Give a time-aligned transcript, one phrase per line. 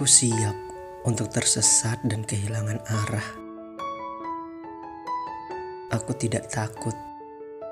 [0.00, 0.56] Aku siap
[1.04, 3.28] untuk tersesat dan kehilangan arah.
[5.92, 6.96] Aku tidak takut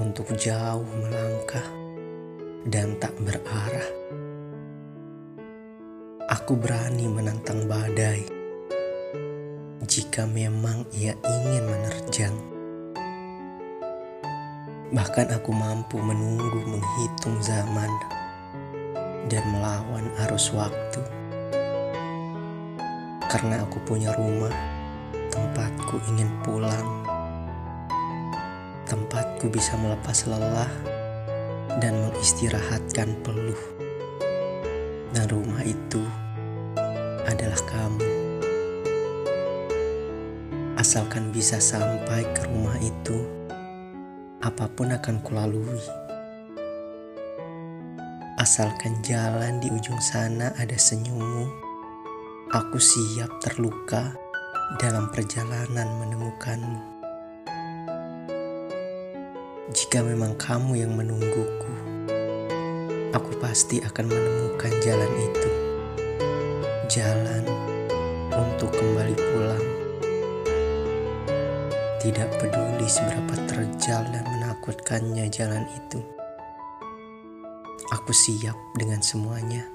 [0.00, 1.68] untuk jauh melangkah
[2.64, 3.88] dan tak berarah.
[6.32, 8.24] Aku berani menantang badai
[9.84, 12.36] jika memang ia ingin menerjang.
[14.96, 17.92] Bahkan aku mampu menunggu menghitung zaman
[19.28, 21.23] dan melawan arus waktu.
[23.34, 24.54] Karena aku punya rumah,
[25.34, 27.02] tempatku ingin pulang.
[28.86, 30.70] Tempatku bisa melepas lelah
[31.82, 33.58] dan mengistirahatkan peluh.
[35.10, 35.98] Dan rumah itu
[37.26, 38.06] adalah kamu.
[40.78, 43.18] Asalkan bisa sampai ke rumah itu,
[44.46, 45.82] apa pun akan kulalui.
[48.38, 51.63] Asalkan jalan di ujung sana ada senyummu
[52.54, 54.14] Aku siap terluka
[54.78, 56.82] dalam perjalanan menemukanmu.
[59.74, 61.74] Jika memang kamu yang menungguku,
[63.10, 65.50] aku pasti akan menemukan jalan itu.
[66.86, 67.42] Jalan
[68.30, 69.66] untuk kembali pulang.
[71.98, 75.98] Tidak peduli seberapa terjal dan menakutkannya jalan itu.
[77.90, 79.73] Aku siap dengan semuanya.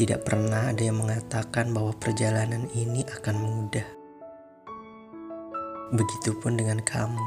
[0.00, 3.84] Tidak pernah ada yang mengatakan bahwa perjalanan ini akan mudah.
[5.92, 7.20] Begitupun dengan kamu.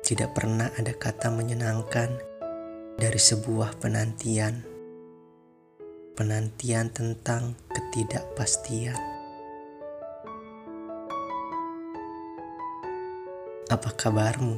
[0.00, 2.16] Tidak pernah ada kata menyenangkan
[2.96, 4.64] dari sebuah penantian.
[6.16, 8.96] Penantian tentang ketidakpastian.
[13.68, 14.56] Apa kabarmu?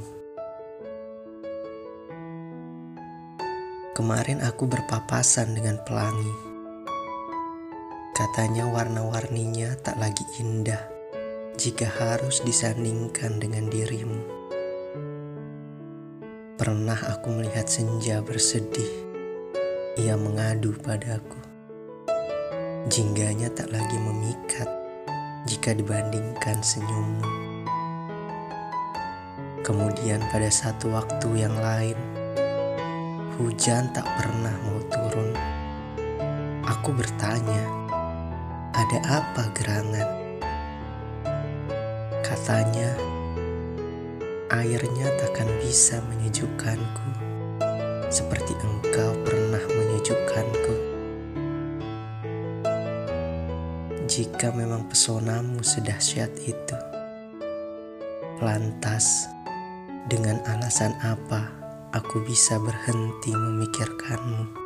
[3.98, 6.49] Kemarin aku berpapasan dengan pelangi
[8.20, 10.84] Katanya warna-warninya tak lagi indah
[11.56, 14.20] jika harus disandingkan dengan dirimu.
[16.60, 19.08] Pernah aku melihat senja bersedih.
[19.96, 21.40] Ia mengadu padaku.
[22.92, 24.68] Jingganya tak lagi memikat
[25.48, 27.24] jika dibandingkan senyummu.
[29.64, 31.96] Kemudian pada satu waktu yang lain,
[33.40, 35.32] hujan tak pernah mau turun.
[36.68, 37.88] Aku bertanya,
[38.80, 40.08] ada apa gerangan?
[42.24, 42.96] Katanya,
[44.48, 47.08] airnya takkan bisa menyejukkanku
[48.08, 50.76] seperti engkau pernah menyejukkanku.
[54.08, 56.78] Jika memang pesonamu sedahsyat itu,
[58.40, 59.28] lantas
[60.08, 61.52] dengan alasan apa
[61.92, 64.59] aku bisa berhenti memikirkanmu?